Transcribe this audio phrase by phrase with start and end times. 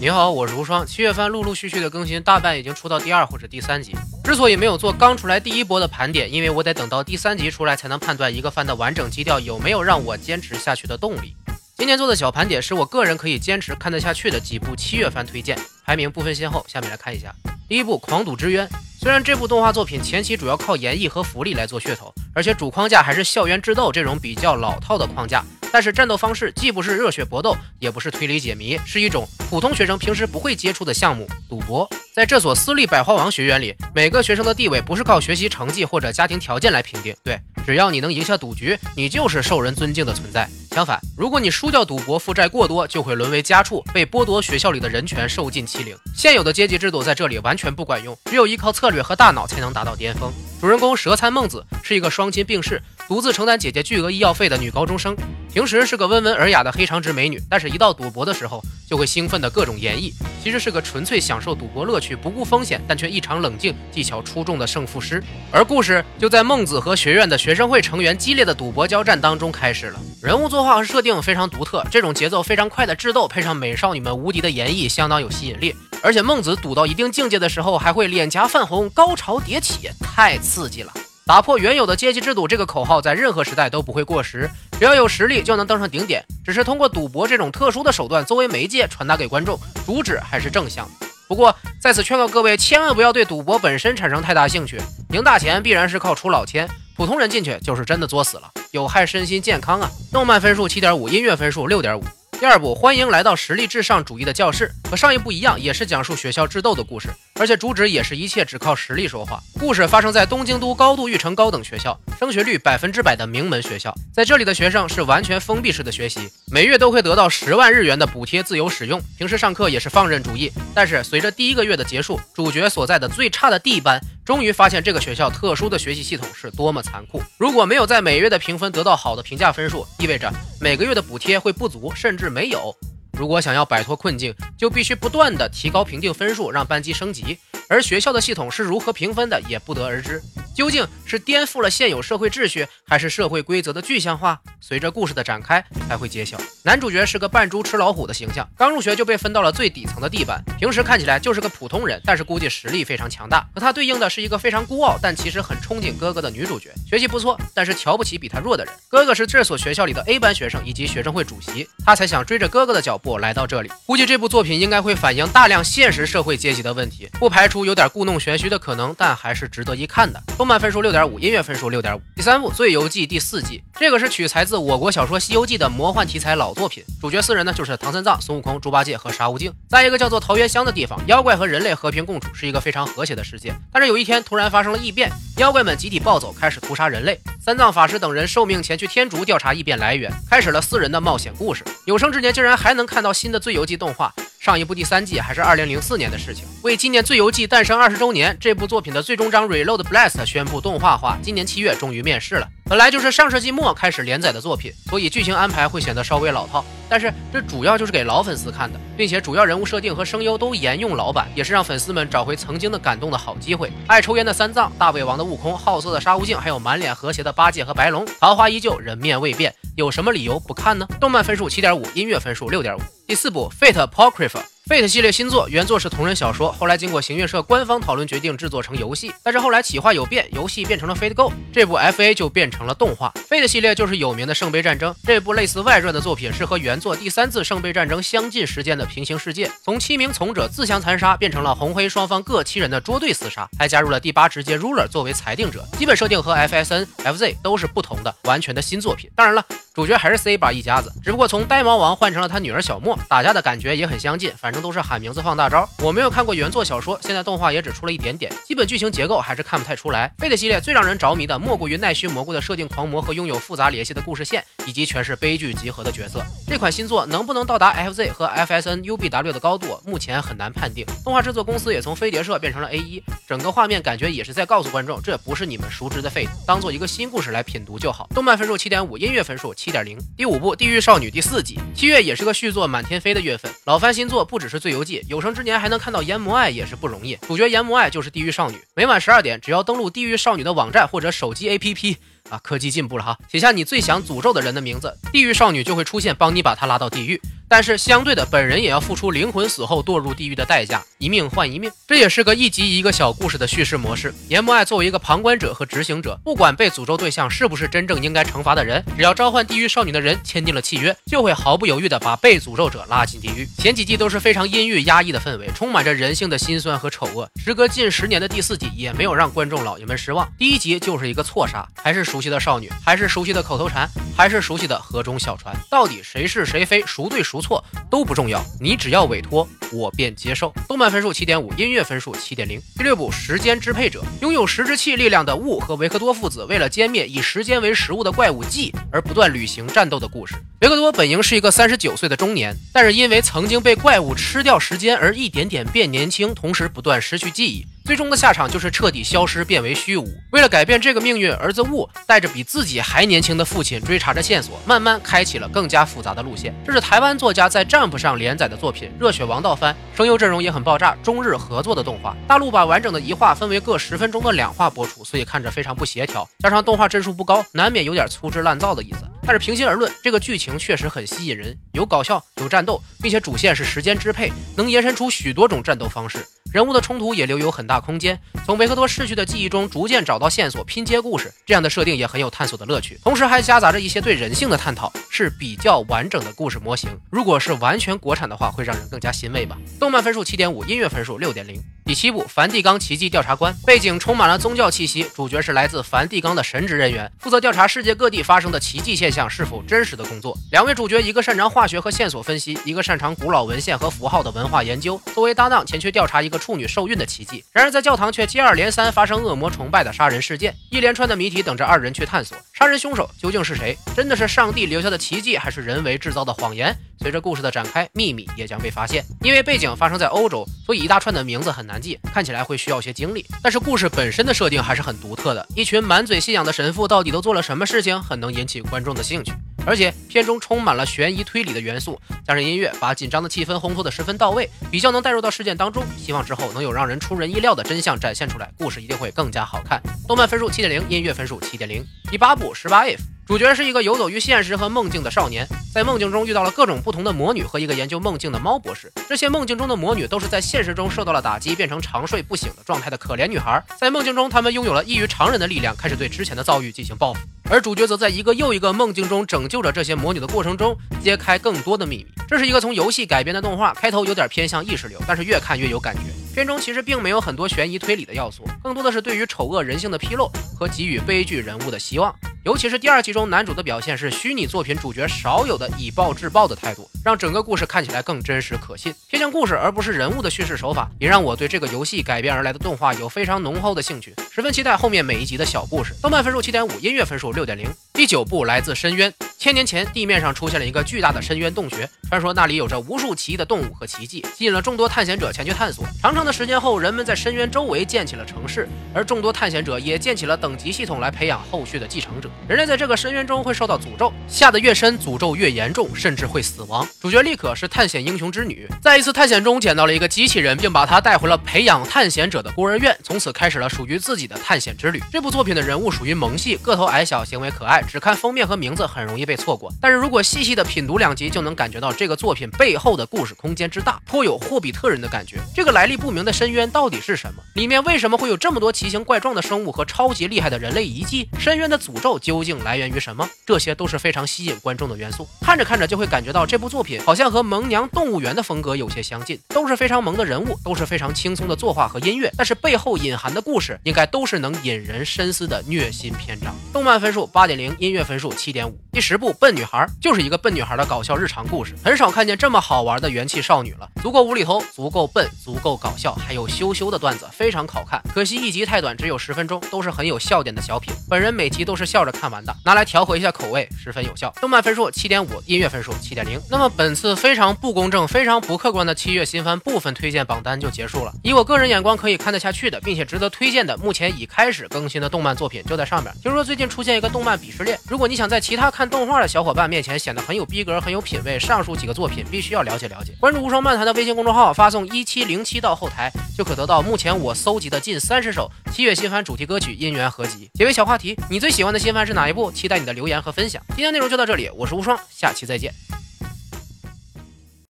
[0.00, 0.86] 你好，我是无双。
[0.86, 3.94] 七月番陆陆续续的更新，大半已经出到第二或者第三集。
[4.24, 11.36] 之所以没有做刚出来第一波的盘点，因为我得等到第三集出来才能判断一个番的完整基调有没有让我坚持下去的动力。
[11.76, 16.64] 今天做的小盘点是我个人可以坚持看得下去的几部七月番推荐，排名不分先后。
[16.66, 17.30] 下面来看一下，
[17.68, 18.66] 第一部《狂赌之渊》。
[18.98, 25.44] 虽然这部动画作品前期主要靠演绎和福利来做噱头，而且主框架还是校园智斗这种比较老套的框架。
[25.72, 31.88] 但是战斗方式既不是热血搏斗，也不是推理解谜，是一种普通学生平时不会接触的项目——赌博。
[32.12, 37.14] 在这所私立百花王学院里，每个学生的地位不是靠学习成绩或者家庭条件来评定。
[37.22, 40.48] 对，只要你能赢下赌局，你就是受人尊敬的存在。
[40.72, 45.96] 相反，如果你输掉赌博，负债过多，就会沦为家畜，被剥夺学校里的人权，受尽欺凌。
[46.14, 50.32] 现有的阶级制度在这里完全不管用，只有依靠策略和大脑才能达到巅峰。
[50.60, 52.80] 主人公蛇参孟子是一个双亲病逝。
[53.08, 55.16] 独自承担姐姐巨额医药费的女高中生，
[55.52, 60.12] 平时是个温文尔雅的黑长直美女，但是一到赌博的时候，就会兴奋的各种演绎。
[60.40, 65.20] 其实是个纯粹享受赌博乐趣、不顾风险，但却异常冷静、技巧出众的胜负师。
[65.50, 69.98] 而故事就在孟子和学院的学学生会成员激烈的赌博交战当中开始了。
[70.22, 75.74] 人物作画和设定非常独特，这种节奏非常快的智斗，配上美少女们无敌的演绎，相当有吸引力。
[76.00, 80.92] 而且孟子赌到一定境界的时候，还会脸颊泛红、高潮迭起，太刺激了。
[81.26, 84.48] 打破原有的阶级制度这个口号，在任何时代都不会过时。
[84.78, 86.24] 只要有实力，就能登上顶点。
[86.44, 90.88] 只是通过赌博这种特殊的手段作为媒介传达给观众，主旨还是正向。
[91.26, 94.80] 不过在此劝告各位，千万不要对赌博本身产生太大兴趣。
[95.10, 96.68] 赢大钱必然是靠出老千，
[97.00, 99.90] 普通人进去就是真的作死了，有害身心健康啊！
[100.12, 102.04] 动漫分数七点五，音乐分数六点五。
[102.38, 109.40] 第二部，欢迎来到实力至上主义的教室，和上一部一样，也是讲述学校智斗的故事，而且主旨也是一切只靠实力说话。
[109.58, 120.52] 故事发生在东京都高度育成高等学校，升学率百分之百的名门学校，在这里的学生是完全封闭式的学习，每月都会得到十万日元的补贴自由使用，平时上课也是放任主义。
[120.74, 123.98] 但是随着第一个月的结束，主角所在的最差的 D 班。
[124.30, 127.20] 终于发现这个学校特殊的学习系统是多么残酷。
[127.36, 132.72] 如果没有在每月的评分得到好的评价分数，意味着每个月的补贴会不足，甚至没有。
[133.18, 137.36] 如果想要摆脱困境，就必须不断的提高评定分数，让班级升级。
[137.70, 140.20] 而学校的系统是如何评分的，也不得而知。
[140.56, 144.40] 究竟是颠覆了现有社会秩序，还是社会规则的具象化？
[144.60, 146.36] 随着故事的展开才会揭晓。
[146.64, 153.48] 男主角是个扮猪吃老虎的形象，刚入学就被分到了最底层的地板，平时看起来就是个普通人，但是估计实力非常强大。
[153.54, 158.74] 和他对应的是一个非常孤傲，但其实很憧憬哥哥的女主角，学习不错，但是瞧不起比他弱的人。
[158.88, 163.70] 哥哥是这所学校里的 A 班学生以及学生会主席，他才想追着哥哥的脚步来到这里。
[163.86, 170.22] 估计这部作品应该会反映大量现实社会阶级的问题，不排除有点故弄玄虚的可能，但还是值得一看的。
[170.36, 172.00] 动漫分数六点五，音乐分数六点五。
[172.16, 179.52] 第三部《醉游记》第四季，这个是取材自我国小说《西游记》的魔幻题材老作品，主角四人呢就是唐三藏、孙悟空、猪八戒和沙悟净。
[179.68, 183.54] 在一个叫做桃源乡的地方，妖怪和人类和平共处，是一个非常和谐的世界。
[183.72, 187.18] 但是有一天突然发生了异变，妖怪们集体暴走，开始屠杀人类。
[187.40, 191.64] 三藏法师等人受命前去天竺调查异变来源，开始了四人的冒险故事。
[191.86, 194.12] 有生之年竟然还能看到新的《醉游记》动画。
[194.40, 196.46] 上一部第三季还是二零零四年的事情。
[196.62, 202.48] 为纪念《最游记》诞生二十周年，这部作品的最终章《Reload Blast》宣布动画化，今年七月终于面世了。
[202.70, 206.64] 本来就是上世纪末开始连载的作品，所以剧情安排会显得稍微老套。
[206.88, 213.72] 但是这主要就是给老粉丝看的，并且主要人物设定和声优都沿用老版，也是让粉丝们找回曾经的感动的好机会。
[213.88, 220.86] 爱抽烟的三藏、大胃王的悟空、好色的沙悟净，还有满脸和谐的八戒和白龙，桃花依旧，人面未变，有什么理由不看呢？
[221.00, 222.80] 动漫分数七点五，音乐分数六点五。
[223.04, 224.28] 第四部《Fate Apocrypha》。
[224.70, 229.12] Fate 系列新作，原作是同人小说，后来经过行运社官方讨论，决定制作成游戏。
[229.20, 233.12] 但是后来企划有变，游戏变成了 Fate Go，这部 FA 就变成了动画。
[233.28, 245.66] Fate 系列就是有名的圣杯战争，这部类似外传的作品是和原作第三次圣杯战争相近时间的平行世界，从七名从者自相残杀，变成了红黑双方各七人的捉对厮杀，还加入了第八直接 Ruler 作为裁定者。
[245.76, 249.10] 基本设定和 FSN、FZ 都是不同的，完全的新作品。
[249.16, 249.44] 当然了。
[249.80, 255.66] 主角还是 C 吧一家子，只不过从呆毛王换成了他女儿小莫，打架的感觉也很相近，反正都是喊名字放大招。
[255.78, 260.12] 我没有看过原作小说，现在动画也只出了一点点，基本剧情结构还是看不太出来。
[260.18, 266.22] Fate 系列最让人着迷的莫过于奈须蘑菇的设定狂魔和拥有复杂联系的故事线，以及全是悲剧集合的角色。
[266.46, 270.84] 这款新作能不能到达 FZ 和 FSN UBW 的高度，目前很难判定。
[271.02, 278.06] 动画制作公司也从飞碟社变成了 A 一，整个画面感觉也是在告诉观众，这不是你们熟知的 Fate，当做一个新故事来品读就好。
[278.14, 280.40] 动漫分数七点五，音乐分数七一点零，第五。
[280.40, 283.52] 部《地狱少女》第四季，七月也是个续作满天飞的月份。
[283.66, 287.14] 老番新作不只是《醉游记》，有生之年还能看到炎魔爱也是不容易。
[287.26, 288.56] 主角炎魔爱就是地狱少女。
[288.74, 291.96] 每晚十二点，只要登录地狱少女的网站或者手机 APP，
[292.30, 297.20] 啊，科技进步了哈，写下你最想诅咒的人的名字，地狱少女就会出现，帮你把他拉到地狱。
[297.48, 301.68] 但是相对的，本人也要付出灵魂死后堕入地狱的代价，一命换一命。
[301.88, 304.14] 这也是个一集一个小故事的叙事模式。
[304.28, 313.44] 岩木爱作为一个旁观者和执行者，不管被诅咒对象是不是真正应该惩罚的人，只要召唤地狱少女的人签订了契约，就会毫不犹豫的把被诅咒者拉进地狱。
[313.58, 317.28] 前几季都是非常阴郁压抑的氛围，充满着人性的辛酸和丑恶。
[317.44, 320.32] 时隔近十年的第四季也没有让观众老爷们失望。
[320.38, 325.56] 第一集就是一个错杀，还是属熟悉的少女，还是熟悉的口头禅，还是熟悉的河中小船。
[325.70, 330.52] 到底谁是谁非，孰对孰错都不重要，你只要委托，我便接受。
[330.68, 332.60] 动漫分数七点五，音乐分数七点零。
[332.76, 340.34] 第六部《时间支配者》，拥有时之气力量的雾和维克多父子，为了歼灭以时间为食物的怪物 G 而不断旅行战斗的故事。
[340.60, 347.64] 维克多本应是一个三十九岁的中年，但是因为曾经被怪物吃掉时间而一点点变年轻，同时不断失去记忆。
[347.82, 350.06] 最终的下场就是彻底消失，变为虚无。
[350.32, 356.54] 为了改变这个命运，儿子雾带着比自己还年轻的父亲，追查着线索，慢慢开启了更加复杂的路线。
[356.62, 362.14] 这是台湾作家在 Jump 上连载的作品《热血王道番》，声优阵容也很爆炸，中日合作的动画。
[362.28, 369.09] 大陆把完整的一话分为各十分钟的两话播出，所以看着非常不协调，加上动画帧数不高，难免有点粗制滥造的意思。
[369.22, 376.26] 但是平心而论，这个剧情确实很吸引人，有搞笑，有战斗，并且主线是时间支配，能延伸出许多种战斗方式。
[376.52, 382.98] 人物的冲突也留有很大空间，从维克多逝去的记忆中逐渐找到线索，拼接故事，这样的设定也很有探索的乐趣。
[383.04, 386.90] 同时还夹杂着一些对人性的探讨，是比较完整的故事模型。
[387.08, 389.56] 如果是完全国产的话，会让人更加欣慰吧。
[389.78, 391.62] 动漫分数七点五，音乐分数六点零。
[391.90, 400.38] 第七部《梵蒂冈奇迹调查官》，背景充满了宗教气息，主角是来自梵蒂冈的神职人员，负责调查世界各地发生的奇迹现象是否真实的工作。
[400.52, 405.02] 两位主角，一个擅长化学和线索分析，一个擅长古老文献和符号的文化研究。
[405.12, 407.44] 作为搭档，前去调查一个处女受孕的奇迹。
[407.50, 412.38] 然而在教堂却接二连三发生恶魔崇拜的杀人事件，一连串的谜题等着二人去探索。
[412.52, 413.76] 杀人凶手究竟是谁？
[413.96, 416.72] 真的是上帝留下的奇迹，还是人为制造的谎言？
[417.02, 419.02] 随着故事的展开，秘密也将被发现。
[419.22, 423.24] 因为背景发生在欧洲，所以一大串的名字很难记，看起来会需要些精力。
[423.42, 425.46] 但是故事本身的设定还是很独特的。
[425.56, 429.32] 一群满嘴信仰的神父到底都做了什么事情，很能引起观众的兴趣。
[429.64, 435.82] 而且片中充满了悬疑推理的元素，加上音乐，把紧张的气氛烘托的十分到位，比较能带入到事件当中。
[435.96, 439.80] 希望之后能有让人出人意料的真相展现出来，故事一定会更加好看。
[440.06, 441.82] 动漫分数七点零，音乐分数七点零。
[442.10, 442.98] 第八部十八 if。
[443.30, 448.92] 主角是一个游走于现实和梦境的少年，在梦境中遇到了各种不同的魔女和一个研究梦境的猫博士。
[449.08, 453.64] 这些梦境中的魔女都是在现实中受到了打击，变成长睡不醒的状态的可怜女孩。
[453.78, 457.20] 在梦境中，她们拥有了异于常人的力量，开始对之前的遭遇进行报复。
[457.48, 462.06] 而主角则在一个又一个梦境中拯救着这些魔女的过程中，揭开更多的秘密。
[462.26, 466.00] 这是一个从游戏改编的动画，开头有点偏向意识流，但是越看越有感觉。
[466.34, 470.28] 片中其实并没有很多悬疑推理的要素，更多的是对于丑恶人性的披露
[470.58, 472.12] 和给予悲剧人物的希望。
[472.42, 485.92] 尤其是第二集中，男主的表现是虚拟作品主角少有的以暴制暴的态度，让整个故事看起来更真实可信，偏向故事而不是人物的叙事手法，也让我对这个游戏改编而来的动画有非常浓厚的兴趣，十分期待后面每一集的小故事。
[486.00, 487.68] 动漫分数七点五，音乐分数六点零。
[487.92, 489.12] 第九部来自深渊。
[489.36, 495.84] 千年前，地面上出现了一个巨大的深渊洞穴，传说那里有着无数奇异的动物和奇迹，吸引了众多探险者前去探索。
[496.02, 502.28] 长长的时间后，人们在深渊周围建起了城市，而众多探险者也建起了等级系统来培养后续的继承者。
[502.48, 506.84] 人类在这个深渊中会受到诅咒，下得越深，诅咒越严重，甚至会死亡。
[507.00, 515.00] 主角丽可是探险英雄之女，在一次探险中捡到了一个机器人，并把它带回了培养探险者的孤儿院，从此开始了属于自己的探险之旅。
[515.12, 519.72] 这部作品的人物属于萌系，个头矮小，行为可爱，只看封面和名字很容易被错过。
[519.80, 525.36] 但是如果细细的品读两集，就能感觉到这个作品背后的故事空间之大，颇有霍比特人的感觉。
[525.54, 527.42] 这个来历不明的深渊到底是什么？
[527.52, 531.28] 里面为什么会有这么多奇形怪状的生物和超级厉害的人类遗迹？
[531.38, 533.28] 深渊的诅咒究竟来源于什么？
[533.44, 535.28] 这些都是非常吸引观众的元素。
[535.42, 546.54] 看着看着就会感觉到这部作品好像和《萌娘动物园》的风格有些相近，都是非常萌的人物，都是非常轻松的作画和音乐，但是背后隐含的故事应该都是能引人深思的虐心篇章。
[546.72, 548.74] 动漫分数八点零，音乐分数七点五。
[548.90, 549.86] 第十部《笨女孩》。
[550.00, 558.00] 就是一个笨女孩的搞笑日常故事，很少看见这么好玩的元气少女了，足够无厘头，足够笨，足够搞笑，还有羞羞的段子，非常好看。
[558.14, 560.94] 可惜一集太短，只有十分钟，都是很有笑点的小品。
[561.08, 564.32] 本人每集都是笑着看完的，拿来调和一下口味，十分有效。
[564.40, 566.40] 动漫分数七点五，音乐分数七点零。
[566.48, 571.12] 那么本次非常不公正、非常不客观的七月新番部分推荐榜单就结束了。
[571.24, 576.14] 以我个人眼光可以看得下去的，并且值得推荐的，目前已开始更新的动漫作品就在上面。
[576.22, 583.14] 听说最近出现一个动漫鄙视链，如果你想在其他看动画的小伙伴面前显得很有逼格、很有品位，上述几个作品必须要了解了解。
[583.18, 590.50] 关注无双漫谈的微信公众号，发送一七零七到后台，就可得到目前我搜集的近三十首七月新番主题歌曲音源合集。
[590.52, 592.52] 结尾小话题：你最喜欢的新番是哪一部？
[592.52, 593.62] 期待你的留言和分享。
[593.68, 595.99] 今天内容就到这里，我是无双，下期再见。